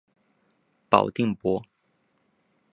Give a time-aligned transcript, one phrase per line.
[0.89, 1.61] 保定伯。